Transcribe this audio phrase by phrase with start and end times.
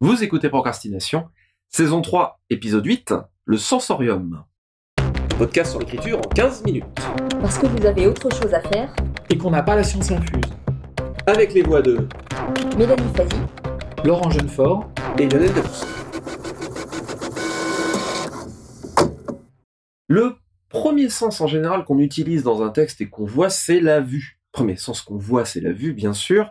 [0.00, 1.28] Vous écoutez Procrastination,
[1.68, 3.14] saison 3, épisode 8,
[3.46, 4.44] le sensorium.
[5.36, 6.84] Podcast sur l'écriture en 15 minutes.
[7.40, 8.94] Parce que vous avez autre chose à faire.
[9.28, 10.44] Et qu'on n'a pas la science infuse.
[11.26, 12.06] Avec les voix de
[12.76, 13.40] Mélanie Fazi,
[14.04, 14.88] Laurent Jeunefort.
[15.18, 15.84] et Lionel Debrousse.
[20.06, 20.36] Le
[20.68, 24.37] premier sens en général qu'on utilise dans un texte et qu'on voit, c'est la vue.
[24.52, 26.50] Premier sens qu'on voit, c'est la vue, bien sûr.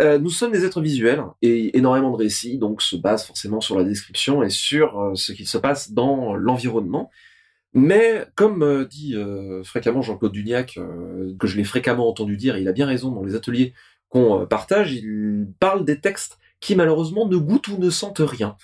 [0.00, 3.76] Euh, nous sommes des êtres visuels et énormément de récits, donc se basent forcément sur
[3.76, 7.10] la description et sur euh, ce qui se passe dans l'environnement.
[7.74, 9.14] Mais comme euh, dit
[9.64, 10.78] fréquemment Jean-Claude Duniac,
[11.38, 13.74] que je l'ai fréquemment entendu dire, et il a bien raison dans les ateliers
[14.08, 18.56] qu'on partage, il parle des textes qui malheureusement ne goûtent ou ne sentent rien.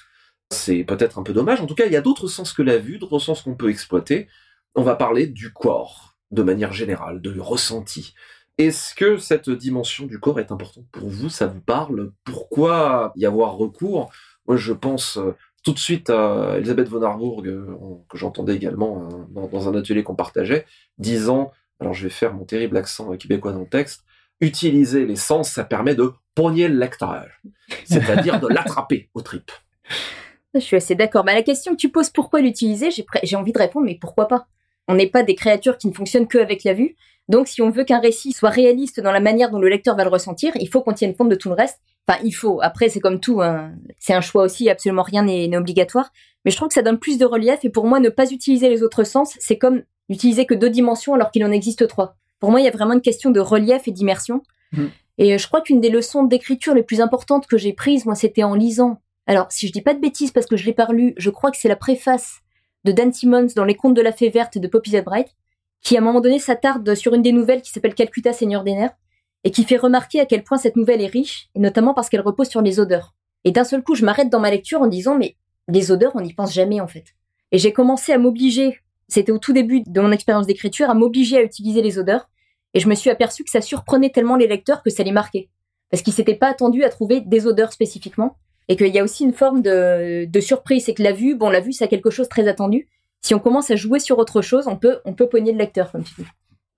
[0.51, 1.61] C'est peut-être un peu dommage.
[1.61, 3.69] En tout cas, il y a d'autres sens que la vue, d'autres sens qu'on peut
[3.69, 4.29] exploiter.
[4.75, 8.15] On va parler du corps, de manière générale, de ressenti.
[8.61, 11.31] Est-ce que cette dimension du corps est importante pour vous?
[11.31, 12.13] Ça vous parle?
[12.25, 14.11] Pourquoi y avoir recours?
[14.47, 17.65] Moi, je pense euh, tout de suite à Elisabeth von Harburg, euh,
[18.11, 20.67] que j'entendais également euh, dans, un atelier qu'on partageait,
[20.99, 24.05] disant, alors je vais faire mon terrible accent québécois dans le texte,
[24.43, 27.29] utiliser les sens, ça permet de pogner le lecteur,
[27.87, 29.53] c'est-à-dire de l'attraper aux tripes.
[30.55, 31.25] je suis assez d'accord.
[31.25, 34.29] Mais à la question que tu poses, pourquoi l'utiliser, j'ai envie de répondre, mais pourquoi
[34.29, 34.49] pas?
[34.87, 36.97] On n'est pas des créatures qui ne fonctionnent que avec la vue.
[37.31, 40.03] Donc, si on veut qu'un récit soit réaliste dans la manière dont le lecteur va
[40.03, 41.79] le ressentir, il faut qu'on tienne compte de tout le reste.
[42.09, 42.61] Enfin, il faut.
[42.61, 43.41] Après, c'est comme tout.
[43.41, 43.71] hein.
[44.01, 44.69] C'est un choix aussi.
[44.69, 46.11] Absolument rien n'est obligatoire.
[46.45, 47.65] Mais je trouve que ça donne plus de relief.
[47.65, 51.15] Et pour moi, ne pas utiliser les autres sens, c'est comme utiliser que deux dimensions
[51.15, 52.17] alors qu'il en existe trois.
[52.41, 54.43] Pour moi, il y a vraiment une question de relief et d'immersion.
[54.73, 54.87] Mm.
[55.19, 58.43] Et je crois qu'une des leçons d'écriture les plus importantes que j'ai prises, moi, c'était
[58.43, 59.01] en lisant.
[59.29, 61.53] Alors, si je dis pas de bêtises parce que je l'ai pas lu, je crois
[61.53, 62.41] que c'est la préface
[62.85, 65.03] de Dan Simmons dans Les Contes de la Fée Verte de Poppy Z.
[65.83, 68.75] Qui à un moment donné s'attarde sur une des nouvelles qui s'appelle Calcutta Seigneur des
[68.75, 68.97] Nerfs,
[69.45, 72.21] et qui fait remarquer à quel point cette nouvelle est riche, et notamment parce qu'elle
[72.21, 73.15] repose sur les odeurs.
[73.45, 75.37] Et d'un seul coup, je m'arrête dans ma lecture en disant, mais
[75.69, 77.05] les odeurs, on n'y pense jamais en fait.
[77.53, 81.39] Et j'ai commencé à m'obliger, c'était au tout début de mon expérience d'écriture, à m'obliger
[81.39, 82.29] à utiliser les odeurs,
[82.75, 85.49] et je me suis aperçu que ça surprenait tellement les lecteurs que ça les marquait.
[85.91, 88.37] Parce qu'ils s'étaient pas attendus à trouver des odeurs spécifiquement,
[88.69, 91.51] et qu'il y a aussi une forme de, de surprise, c'est que la vue, bon,
[91.51, 92.89] la vue, c'est quelque chose de très attendu.
[93.23, 95.93] Si on commence à jouer sur autre chose, on peut, on peut pogner le lecteur,
[95.93, 96.27] comme tu dis.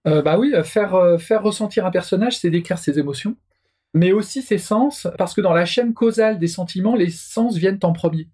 [0.09, 3.37] Euh, bah oui, euh, faire, euh, faire ressentir un personnage, c'est décrire ses émotions,
[3.95, 7.79] mais aussi ses sens, parce que dans la chaîne causale des sentiments, les sens viennent
[7.83, 8.29] en premier.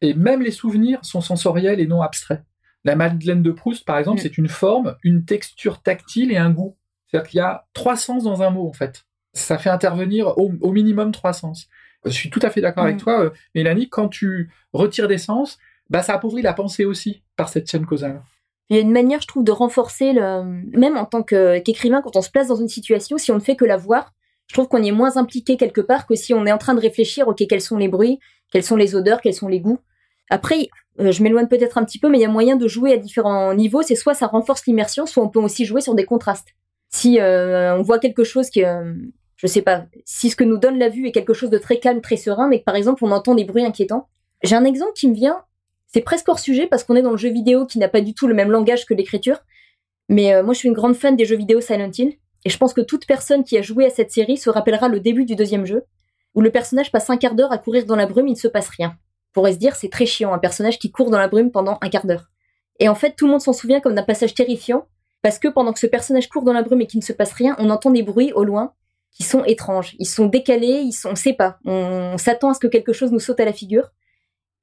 [0.00, 2.42] Et même les souvenirs sont sensoriels et non abstraits.
[2.84, 4.22] La Madeleine de Proust, par exemple, Mm.
[4.22, 6.76] c'est une forme, une texture tactile et un goût.
[7.06, 9.04] C'est-à-dire qu'il y a trois sens dans un mot, en fait.
[9.34, 11.68] Ça fait intervenir au, au minimum trois sens.
[12.06, 13.00] Je suis tout à fait d'accord avec Mm.
[13.00, 15.58] toi, euh, Mélanie, quand tu retires des sens,
[15.90, 18.22] bah, ça appauvrit la pensée aussi par cette chaîne causale.
[18.68, 20.44] Il y a une manière, je trouve, de renforcer le,
[20.78, 23.56] même en tant qu'écrivain, quand on se place dans une situation, si on ne fait
[23.56, 24.12] que la voir,
[24.46, 26.74] je trouve qu'on y est moins impliqué quelque part que si on est en train
[26.74, 28.20] de réfléchir, ok, quels sont les bruits,
[28.52, 29.78] quelles sont les odeurs, quels sont les goûts.
[30.28, 30.68] Après,
[31.00, 32.96] euh, je m'éloigne peut-être un petit peu, mais il y a moyen de jouer à
[32.96, 33.82] différents niveaux.
[33.82, 36.48] C'est soit ça renforce l'immersion, soit on peut aussi jouer sur des contrastes.
[36.90, 38.94] Si euh, on voit quelque chose qui, euh,
[39.36, 41.78] je sais pas, si ce que nous donne la vue est quelque chose de très
[41.78, 44.08] calme, très serein, mais que par exemple on entend des bruits inquiétants.
[44.42, 45.42] J'ai un exemple qui me vient,
[45.92, 48.14] c'est presque hors sujet parce qu'on est dans le jeu vidéo qui n'a pas du
[48.14, 49.40] tout le même langage que l'écriture.
[50.08, 52.14] Mais euh, moi, je suis une grande fan des jeux vidéo Silent Hill.
[52.44, 55.00] Et je pense que toute personne qui a joué à cette série se rappellera le
[55.00, 55.84] début du deuxième jeu,
[56.34, 58.48] où le personnage passe un quart d'heure à courir dans la brume, il ne se
[58.48, 58.94] passe rien.
[59.30, 61.76] On pourrait se dire, c'est très chiant, un personnage qui court dans la brume pendant
[61.82, 62.30] un quart d'heure.
[62.78, 64.86] Et en fait, tout le monde s'en souvient comme d'un passage terrifiant,
[65.22, 67.32] parce que pendant que ce personnage court dans la brume et qu'il ne se passe
[67.32, 68.72] rien, on entend des bruits au loin
[69.12, 69.94] qui sont étranges.
[69.98, 71.58] Ils sont décalés, ils sont, on sait pas.
[71.66, 73.90] On s'attend à ce que quelque chose nous saute à la figure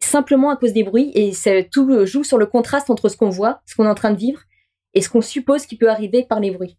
[0.07, 1.33] simplement à cause des bruits et
[1.71, 4.17] tout joue sur le contraste entre ce qu'on voit, ce qu'on est en train de
[4.17, 4.41] vivre
[4.93, 6.77] et ce qu'on suppose qui peut arriver par les bruits.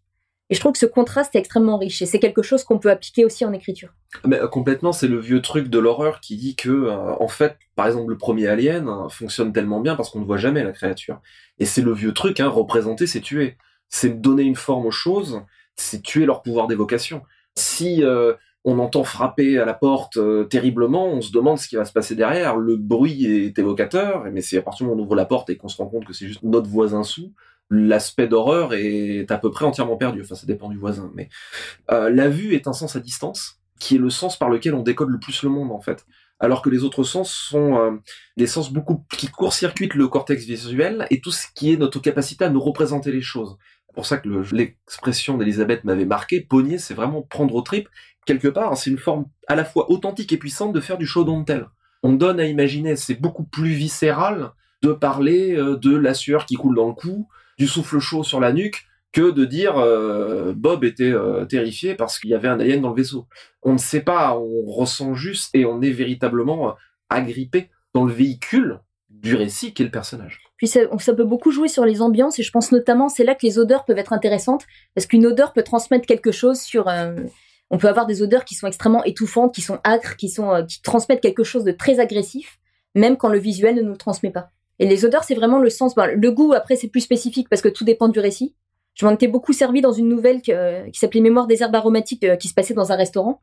[0.49, 2.89] Et je trouve que ce contraste est extrêmement riche et c'est quelque chose qu'on peut
[2.89, 3.89] appliquer aussi en écriture.
[4.25, 7.57] Mais euh, complètement, c'est le vieux truc de l'horreur qui dit que, euh, en fait,
[7.75, 10.71] par exemple, le premier Alien euh, fonctionne tellement bien parce qu'on ne voit jamais la
[10.71, 11.21] créature.
[11.59, 13.57] Et c'est le vieux truc, hein, représenter, c'est tuer.
[13.89, 15.41] C'est donner une forme aux choses,
[15.75, 17.21] c'est tuer leur pouvoir d'évocation.
[17.55, 18.33] Si euh,
[18.65, 21.93] on entend frapper à la porte euh, terriblement, on se demande ce qui va se
[21.93, 22.57] passer derrière.
[22.57, 25.49] Le bruit est évocateur, mais c'est à partir du moment où on ouvre la porte
[25.49, 27.33] et qu'on se rend compte que c'est juste notre voisin sous,
[27.69, 30.21] l'aspect d'horreur est à peu près entièrement perdu.
[30.21, 31.29] Enfin, ça dépend du voisin, mais
[31.91, 34.83] euh, la vue est un sens à distance, qui est le sens par lequel on
[34.83, 36.05] décode le plus le monde en fait.
[36.41, 37.91] Alors que les autres sens sont euh,
[38.37, 42.45] des sens beaucoup qui court-circuitent le cortex visuel et tout ce qui est notre capacité
[42.45, 43.57] à nous représenter les choses.
[43.89, 46.41] C'est pour ça que le- l'expression d'Elisabeth m'avait marqué.
[46.41, 47.89] Pogner, c'est vraiment prendre au trip.
[48.25, 51.23] Quelque part, c'est une forme à la fois authentique et puissante de faire du show
[51.23, 51.45] don't.
[52.03, 54.51] On donne à imaginer, c'est beaucoup plus viscéral
[54.81, 57.27] de parler euh, de la sueur qui coule dans le cou,
[57.57, 62.19] du souffle chaud sur la nuque, que de dire euh, Bob était euh, terrifié parce
[62.19, 63.27] qu'il y avait un alien dans le vaisseau.
[63.63, 66.75] On ne sait pas, on ressent juste et on est véritablement
[67.09, 70.41] agrippé dans le véhicule du récit qu'est le personnage.
[70.59, 73.33] Puis ça, ça, peut beaucoup jouer sur les ambiances et je pense notamment c'est là
[73.33, 76.89] que les odeurs peuvent être intéressantes parce qu'une odeur peut transmettre quelque chose sur.
[76.89, 77.15] Euh,
[77.71, 80.63] on peut avoir des odeurs qui sont extrêmement étouffantes, qui sont âcres, qui sont euh,
[80.63, 82.59] qui transmettent quelque chose de très agressif,
[82.93, 84.49] même quand le visuel ne nous le transmet pas.
[84.79, 85.95] Et les odeurs c'est vraiment le sens.
[85.95, 88.53] le goût après c'est plus spécifique parce que tout dépend du récit.
[88.95, 90.51] Je m'en étais beaucoup servi dans une nouvelle qui
[90.99, 93.39] s'appelait Mémoire des herbes aromatiques qui se passait dans un restaurant.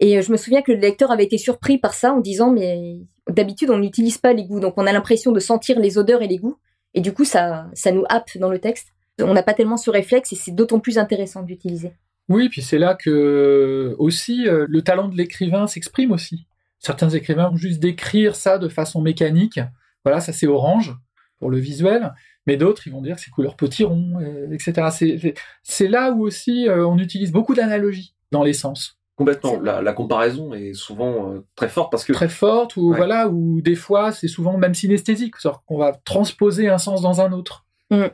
[0.00, 2.98] Et je me souviens que le lecteur avait été surpris par ça en disant mais
[3.28, 6.28] d'habitude on n'utilise pas les goûts donc on a l'impression de sentir les odeurs et
[6.28, 6.58] les goûts
[6.94, 8.88] et du coup ça ça nous happe dans le texte.
[9.20, 11.92] On n'a pas tellement ce réflexe et c'est d'autant plus intéressant d'utiliser.
[12.28, 16.46] Oui, puis c'est là que aussi euh, le talent de l'écrivain s'exprime aussi.
[16.78, 19.60] Certains écrivains vont juste décrire ça de façon mécanique.
[20.04, 20.94] Voilà, ça c'est orange
[21.38, 22.12] pour le visuel,
[22.46, 25.34] mais d'autres ils vont dire c'est couleur potiron, euh, etc.
[25.62, 28.97] C'est là où aussi euh, on utilise beaucoup d'analogies dans les sens.
[29.18, 29.60] Complètement.
[29.60, 33.74] La, comparaison est souvent euh, très forte parce que très forte ou voilà ou des
[33.74, 35.34] fois c'est souvent même synesthésique,
[35.66, 37.66] qu'on va transposer un sens dans un autre.
[37.90, 38.04] Mm.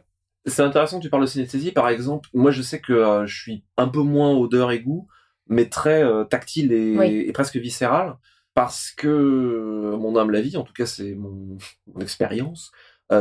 [0.47, 1.73] C'est intéressant que tu parles de synesthésie.
[1.73, 5.07] Par exemple, moi je sais que euh, je suis un peu moins odeur et goût,
[5.47, 8.17] mais très euh, tactile et, presque viscéral
[8.55, 11.59] parce que mon âme la vie, en tout cas c'est mon,
[11.93, 12.73] mon expérience,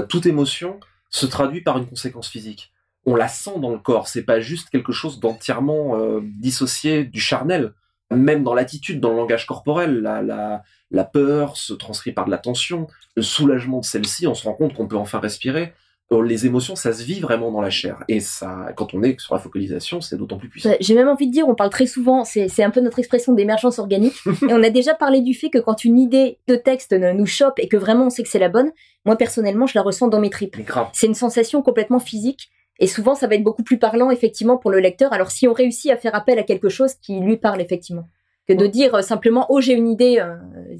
[0.07, 2.72] toute émotion se traduit par une conséquence physique
[3.05, 4.07] on la sent dans le corps.
[4.07, 7.73] C'est pas juste quelque chose d'entièrement euh, dissocié du charnel.
[8.11, 12.31] Même dans l'attitude, dans le langage corporel, la, la, la peur se transcrit par de
[12.31, 15.73] la tension, le soulagement de celle-ci, on se rend compte qu'on peut enfin respirer.
[16.11, 18.03] Euh, les émotions, ça se vit vraiment dans la chair.
[18.07, 20.71] Et ça, quand on est sur la focalisation, c'est d'autant plus puissant.
[20.79, 23.79] J'ai même envie de dire, on parle très souvent, c'est un peu notre expression d'émergence
[23.79, 24.15] organique.
[24.27, 27.57] et on a déjà parlé du fait que quand une idée de texte nous chope
[27.57, 28.71] et que vraiment on sait que c'est la bonne,
[29.05, 30.55] moi personnellement, je la ressens dans mes tripes.
[30.93, 32.51] C'est une sensation complètement physique
[32.83, 35.13] et souvent, ça va être beaucoup plus parlant, effectivement, pour le lecteur.
[35.13, 38.09] Alors, si on réussit à faire appel à quelque chose qui lui parle, effectivement,
[38.45, 40.35] que de dire euh, simplement, oh, j'ai une idée, euh,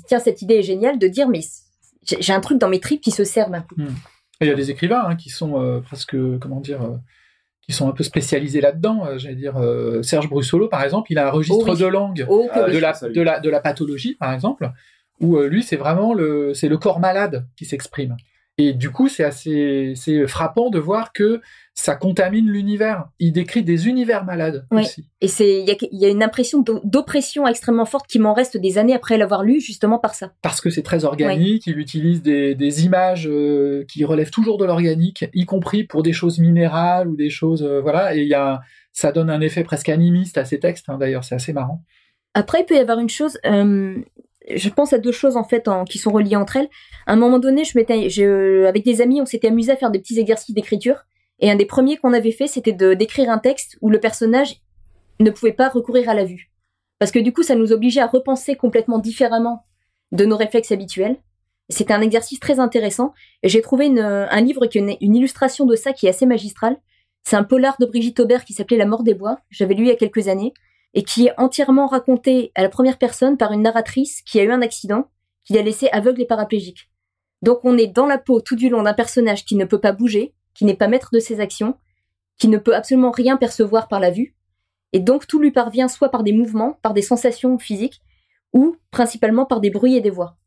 [0.06, 1.40] tiens, cette idée est géniale, de dire, mais
[2.04, 3.96] j'ai un truc dans mes tripes qui se servent un hmm.
[4.42, 6.82] Il y a des écrivains hein, qui sont euh, presque, comment dire,
[7.62, 9.18] qui sont un peu spécialisés là-dedans.
[9.18, 9.56] J'allais dire,
[10.02, 13.22] Serge Brussolo, par exemple, il a un registre oh de langue oh, de, la, de,
[13.22, 14.70] la, de la pathologie, par exemple,
[15.22, 18.18] où lui, c'est vraiment le, c'est le corps malade qui s'exprime.
[18.60, 21.42] Et du coup, c'est assez c'est frappant de voir que
[21.74, 23.06] ça contamine l'univers.
[23.18, 25.10] Il décrit des univers malades aussi.
[25.22, 28.94] Et c'est il y a, une impression d'oppression extrêmement forte qui m'en reste des années
[28.94, 30.34] après l'avoir lu, justement par ça.
[30.44, 31.66] Parce que c'est très organique.
[31.66, 36.14] Il utilise des, des images euh, qui relèvent toujours de l'organique, y compris pour des
[36.14, 38.16] choses minérales ou des choses euh, voilà.
[38.16, 38.62] Et il y a
[38.92, 40.88] ça donne un effet presque animiste à ces textes.
[40.90, 41.84] Hein, D'ailleurs, c'est assez marrant.
[42.36, 43.40] Après, il peut y avoir une chose.
[43.46, 43.96] Euh,
[44.50, 46.70] je pense à deux choses en fait qui sont reliées entre elles.
[47.06, 48.08] À un moment donné, je m'étais,
[48.68, 51.04] avec des amis, on s'était amusé à faire des petits exercices d'écriture.
[51.40, 54.62] Et un des premiers qu'on avait fait, c'était de d'écrire un texte où le personnage
[55.20, 56.52] ne pouvait pas recourir à la vue,
[57.00, 59.66] parce que du coup, ça nous obligeait à repenser complètement différemment
[60.12, 61.18] de nos réflexes habituels.
[61.70, 63.14] C'était un exercice très intéressant.
[63.44, 66.78] J'ai trouvé un livre qui est une, illustration de ça qui est assez magistrale.
[67.24, 69.40] C'est un polar de Brigitte Aubert qui s'appelait La mort des bois.
[69.50, 70.54] J'avais lu il y a quelques années
[70.94, 74.52] et qui est entièrement raconté à la première personne par une narratrice qui a eu
[74.52, 75.10] un accident,
[75.44, 76.90] qui l'a laissé aveugle et paraplégique.
[77.42, 79.92] Donc on est dans la peau tout du long d'un personnage qui ne peut pas
[79.92, 81.76] bouger, qui n'est pas maître de ses actions,
[82.38, 84.36] qui ne peut absolument rien percevoir par la vue,
[84.94, 88.02] et donc tout lui parvient soit par des mouvements, par des sensations physiques,
[88.54, 90.38] ou principalement par des bruits et des voix.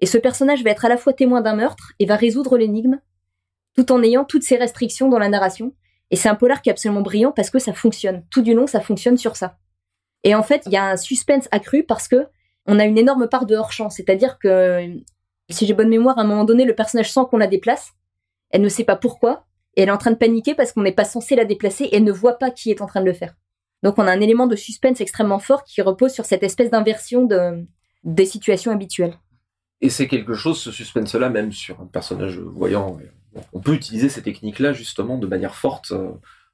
[0.00, 3.00] Et ce personnage va être à la fois témoin d'un meurtre et va résoudre l'énigme,
[3.74, 5.72] tout en ayant toutes ses restrictions dans la narration.
[6.10, 8.24] Et c'est un polar qui est absolument brillant parce que ça fonctionne.
[8.30, 9.56] Tout du long, ça fonctionne sur ça.
[10.26, 12.26] Et en fait, il y a un suspense accru parce que
[12.66, 13.90] on a une énorme part de hors-champ.
[13.90, 14.84] C'est-à-dire que,
[15.48, 17.92] si j'ai bonne mémoire, à un moment donné, le personnage sent qu'on la déplace.
[18.50, 19.46] Elle ne sait pas pourquoi.
[19.76, 21.96] Et elle est en train de paniquer parce qu'on n'est pas censé la déplacer et
[21.96, 23.36] elle ne voit pas qui est en train de le faire.
[23.84, 27.24] Donc on a un élément de suspense extrêmement fort qui repose sur cette espèce d'inversion
[27.24, 27.64] de,
[28.02, 29.14] des situations habituelles.
[29.80, 32.98] Et c'est quelque chose, ce suspense-là, même sur un personnage voyant.
[33.52, 36.10] On peut utiliser ces techniques-là justement de manière forte euh,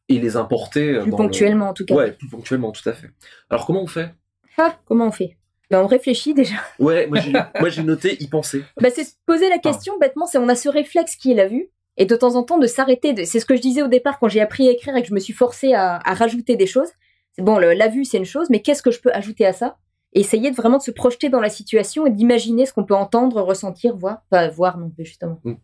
[0.09, 1.01] et les importer.
[1.01, 1.95] Plus ponctuellement, en tout cas.
[1.95, 3.11] Ouais, plus ponctuellement, tout à fait.
[3.51, 4.15] Alors, comment on fait?
[4.59, 5.37] Ah, comment on fait?
[5.71, 6.57] Ben, on réfléchit déjà.
[6.79, 7.07] Ouais,
[7.61, 8.63] moi j'ai noté y penser.
[8.81, 11.47] Ben, c'est se poser la question, bêtement, c'est on a ce réflexe qui est la
[11.47, 13.25] vue, et de temps en temps de s'arrêter.
[13.25, 15.15] C'est ce que je disais au départ quand j'ai appris à écrire et que je
[15.15, 16.91] me suis forcée à, rajouter des choses.
[17.33, 19.79] C'est bon, la vue c'est une chose, mais qu'est-ce que je peux ajouter à ça?
[20.13, 22.95] Et essayer de vraiment de se projeter dans la situation et d'imaginer ce qu'on peut
[22.95, 24.23] entendre, ressentir, voir.
[24.29, 25.41] Pas voir non plus, justement.
[25.45, 25.55] Mm.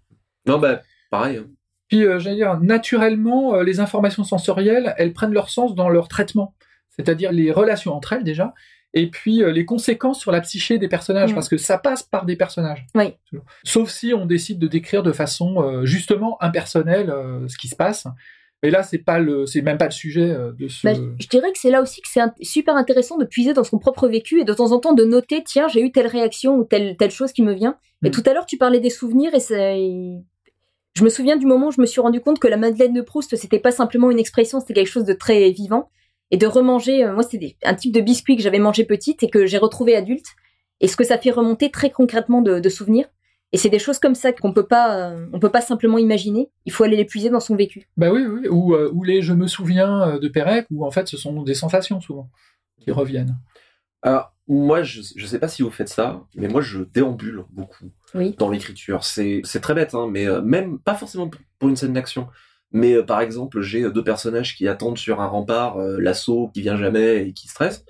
[0.47, 0.81] Non, bah,
[1.11, 1.37] pareil.
[1.37, 1.51] Hein.
[1.89, 6.09] Puis, euh, j'allais dire, naturellement, euh, les informations sensorielles, elles prennent leur sens dans leur
[6.09, 6.55] traitement,
[6.91, 8.53] c'est-à-dire les relations entre elles déjà,
[8.95, 11.35] et puis euh, les conséquences sur la psyché des personnages, mm.
[11.35, 12.87] parce que ça passe par des personnages.
[12.95, 13.15] Oui.
[13.65, 17.13] Sauf si on décide de décrire de façon justement impersonnelle
[17.49, 18.07] ce qui se passe.
[18.63, 20.85] Mais là, c'est pas le, c'est même pas le sujet de ce.
[20.85, 23.79] Bah, je dirais que c'est là aussi que c'est super intéressant de puiser dans son
[23.79, 26.65] propre vécu et de temps en temps de noter, tiens, j'ai eu telle réaction ou
[26.65, 27.77] telle, telle chose qui me vient.
[28.05, 28.13] Et Mm.
[28.13, 29.79] tout à l'heure, tu parlais des souvenirs et c'est.
[30.95, 33.03] Je me souviens du moment où je me suis rendu compte que la Madeleine de
[33.03, 35.91] Proust, c'était pas simplement une expression, c'était quelque chose de très vivant.
[36.31, 39.31] Et de remanger, euh, moi, c'était un type de biscuit que j'avais mangé petite et
[39.31, 40.27] que j'ai retrouvé adulte.
[40.81, 43.07] Et ce que ça fait remonter très concrètement de, souvenirs.
[43.53, 46.51] Et c'est des choses comme ça qu'on peut pas, euh, on peut pas simplement imaginer.
[46.67, 47.89] Il faut aller les puiser dans son vécu.
[47.97, 48.47] Bah oui, oui.
[48.49, 51.55] Ou, euh, ou les je me souviens de Pérec, où en fait, ce sont des
[51.55, 52.29] sensations souvent
[52.81, 53.37] qui reviennent.
[54.03, 57.91] Alors, moi, je, je sais pas si vous faites ça, mais moi, je déambule beaucoup
[58.15, 58.35] Oui.
[58.39, 59.05] dans l'écriture.
[59.05, 62.29] C'est, très bête, hein, mais euh, même pas forcément pour- une scène d'action.
[62.73, 66.51] Mais euh, par exemple, j'ai euh, deux personnages qui attendent sur un rempart euh, l'assaut
[66.55, 67.85] qui vient jamais et qui stressent.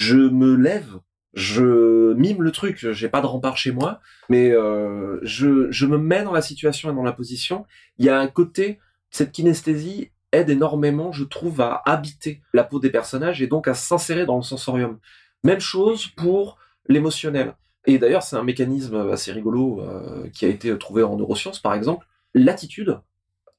[0.00, 0.98] Je me lève,
[1.34, 2.78] je mime le truc.
[2.92, 6.90] J'ai pas de rempart chez moi, mais euh, je, je me mets dans la situation
[6.90, 7.66] et dans la position.
[7.98, 8.78] Il y a un côté,
[9.10, 13.74] cette kinesthésie aide énormément, je trouve, à habiter la peau des personnages et donc à
[13.74, 14.98] s'insérer dans le sensorium.
[15.44, 17.54] Même chose pour l'émotionnel.
[17.86, 21.74] Et d'ailleurs, c'est un mécanisme assez rigolo euh, qui a été trouvé en neurosciences, par
[21.74, 22.06] exemple.
[22.34, 22.98] L'attitude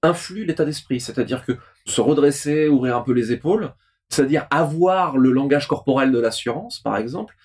[0.04, 1.54] influe l'état d'esprit, c'est-à-dire que
[1.86, 3.74] se redresser, ouvrir un peu les épaules,
[4.10, 7.36] c'est-à-dire avoir le langage corporel de l'assurance, par exemple,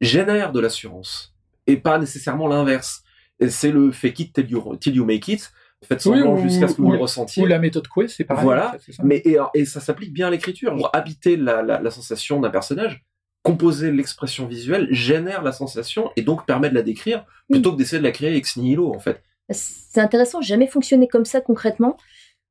[0.00, 1.34] génère de l'assurance
[1.66, 3.02] et pas nécessairement l'inverse.
[3.48, 5.50] C'est le fake it till you, till you make it.
[5.84, 7.42] Faites semblant Oui, jusqu'à ce que ou- vous le ressentiez.
[7.42, 8.44] Ou la méthode Coué, c'est pareil.
[8.44, 9.02] Voilà, en fait, c'est ça.
[9.04, 10.74] Mais et, et ça s'applique bien à l'écriture.
[10.74, 13.04] Pour habiter la, la, la sensation d'un personnage,
[13.46, 17.98] composer l'expression visuelle génère la sensation et donc permet de la décrire plutôt que d'essayer
[17.98, 19.22] de la créer ex nihilo en fait.
[19.50, 21.96] C'est intéressant, jamais fonctionné comme ça concrètement.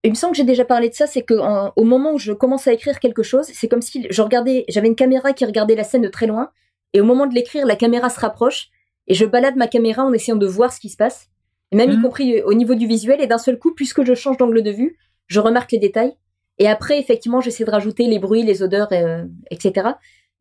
[0.05, 2.17] Il me semble que j'ai déjà parlé de ça, c'est que en- au moment où
[2.17, 5.43] je commence à écrire quelque chose, c'est comme si je regardais, j'avais une caméra qui
[5.45, 6.49] regardait la scène de très loin,
[6.93, 8.69] et au moment de l'écrire, la caméra se rapproche,
[9.07, 11.27] et je balade ma caméra en essayant de voir ce qui se passe,
[11.71, 14.37] et même y compris au niveau du visuel, et d'un seul coup, puisque je change
[14.37, 14.97] d'angle de vue,
[15.27, 16.13] je remarque les détails,
[16.59, 19.89] et après, effectivement, j'essaie de rajouter les bruits, les odeurs, euh, etc.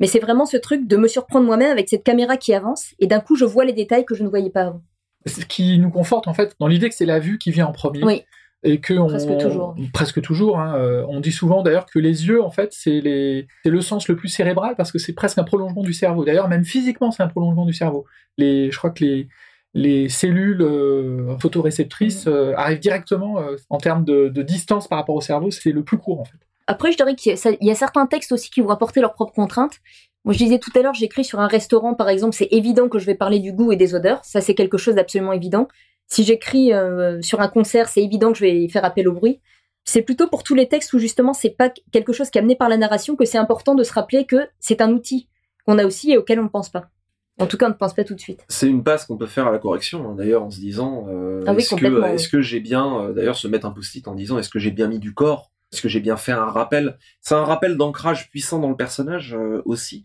[0.05, 3.07] Mais c'est vraiment ce truc de me surprendre moi-même avec cette caméra qui avance, et
[3.07, 4.83] d'un coup, je vois les détails que je ne voyais pas avant.
[5.25, 7.73] Ce qui nous conforte en fait dans l'idée que c'est la vue qui vient en
[7.73, 8.05] premier.
[8.05, 8.23] Oui.
[8.65, 9.75] Et que Presque on, toujours.
[9.95, 10.59] presque toujours.
[10.59, 14.17] hein, euh, on dit souvent d'ailleurs que les yeux, en fait, c'est le sens le
[14.17, 16.25] plus cérébral parce que c'est presque un prolongement du cerveau.
[16.25, 18.05] D'ailleurs, même physiquement, c'est un prolongement du cerveau.
[18.37, 19.29] Les, je crois que les,
[19.75, 25.15] les cellules euh, photoréceptrices euh, arrivent directement euh, en termes de, de distance par rapport
[25.15, 25.51] au cerveau.
[25.51, 26.39] C'est le plus court en fait.
[26.67, 29.35] Après, je dirais qu'il y, a y certains textes aussi qui vont apporter leurs propres
[29.35, 29.81] contraintes.
[30.25, 32.99] Moi, je disais tout à l'heure, j'écris sur un restaurant, par exemple, c'est évident que
[32.99, 34.25] je vais parler du goût et des odeurs.
[34.25, 35.69] Ça, c'est quelque chose d'absolument évident.
[36.07, 39.41] Si j'écris euh, sur un concert, c'est évident que je vais faire appel au bruit.
[39.85, 42.57] C'est plutôt pour tous les textes où justement c'est pas quelque chose qui est amené
[42.57, 45.29] par la narration que c'est important de se rappeler que c'est un outil
[45.67, 46.91] qu'on a aussi et auquel on ne pense pas.
[47.39, 48.45] En tout cas, on ne pense pas tout de suite.
[48.49, 51.43] C'est une passe qu'on peut faire à la correction hein, d'ailleurs en se disant euh,
[51.47, 54.07] Ah oui, est-ce que complètement, est-ce que j'ai bien euh, d'ailleurs se mettre un post-it
[54.09, 56.47] en disant est-ce que j'ai bien mis du corps est-ce que j'ai bien fait un
[56.47, 60.05] rappel c'est un rappel d'ancrage puissant dans le personnage euh, aussi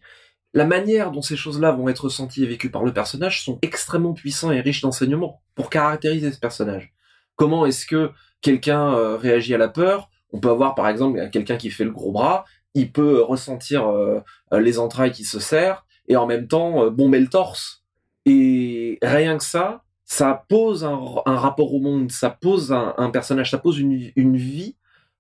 [0.54, 4.14] la manière dont ces choses-là vont être ressenties et vécues par le personnage sont extrêmement
[4.14, 6.92] puissants et riches d'enseignements pour caractériser ce personnage.
[7.36, 8.10] Comment est-ce que
[8.42, 10.10] quelqu'un euh, réagit à la peur?
[10.32, 14.22] On peut avoir par exemple quelqu'un qui fait le gros bras, il peut ressentir euh,
[14.52, 17.84] les entrailles qui se serrent et en même temps bomber le torse.
[18.26, 23.60] Et rien que ça, ça pose un, rapport au monde, ça pose un, personnage, ça
[23.60, 24.76] pose une vie,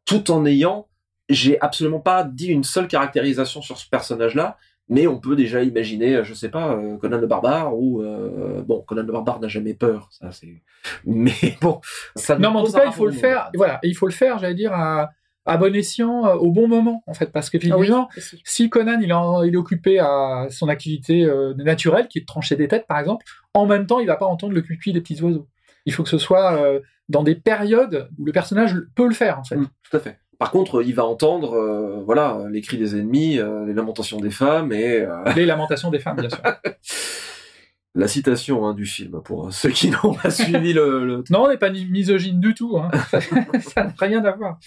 [0.10, 0.88] tout en ayant,
[1.30, 4.58] j'ai absolument pas dit une seule caractérisation sur ce personnage-là,
[4.89, 8.82] mais on peut déjà imaginer, je sais pas, euh, Conan le barbare ou euh, bon,
[8.82, 10.63] Conan le barbare n'a jamais peur, ça c'est.
[11.06, 11.80] Mais bon,
[12.16, 12.39] ça.
[12.39, 13.51] Non, mais en tout cas, il faut au le faire.
[13.54, 15.12] Voilà, il faut le faire, j'allais dire, à,
[15.46, 18.10] à bon escient, euh, au bon moment, en fait, parce que Ah oui, finalement,
[18.44, 22.25] si Conan il, en- il est occupé à son activité euh, naturelle, qui est de
[22.25, 25.01] trancher des têtes, par exemple, en même temps, il va pas entendre le cuicui des
[25.01, 25.48] petits oiseaux.
[25.89, 29.39] Il faut que ce soit euh, dans des périodes où le personnage peut le faire,
[29.39, 29.55] en fait.
[29.55, 30.19] Mm, tout à fait.
[30.38, 34.29] Par contre, il va entendre, euh, voilà, les cris des ennemis, euh, les lamentations des
[34.29, 36.39] femmes et euh, Les lamentations des femmes, bien sûr.
[37.96, 41.50] la citation hein, du film pour ceux qui n'ont pas suivi le, le Non, on
[41.50, 42.77] n'est pas misogyne du tout.
[42.77, 42.91] Hein.
[43.60, 44.60] Ça n'a rien à voir.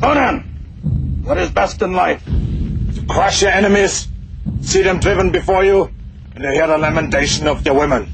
[0.00, 0.42] Conan,
[1.24, 2.22] what is best in life?
[2.94, 4.08] To crush your enemies,
[4.62, 5.90] see them driven before you,
[6.36, 8.06] and to hear the lamentation of your women.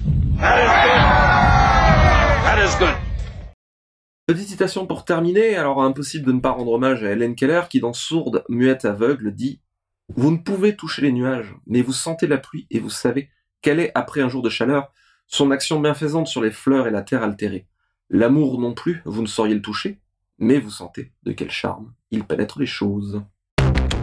[4.27, 7.81] Petite citation pour terminer, alors impossible de ne pas rendre hommage à Helen Keller qui
[7.81, 9.61] dans Sourde, muette, aveugle dit
[10.17, 13.29] «Vous ne pouvez toucher les nuages, mais vous sentez la pluie et vous savez
[13.61, 14.93] quelle est, après un jour de chaleur,
[15.27, 17.67] son action bienfaisante sur les fleurs et la terre altérée.
[18.09, 19.99] L'amour non plus, vous ne sauriez le toucher,
[20.39, 23.23] mais vous sentez de quel charme il pénètre les choses.»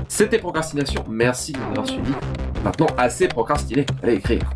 [0.09, 2.13] C'était Procrastination, merci de nous avoir suivis.
[2.65, 4.49] Maintenant, assez procrastiné, allez écrire.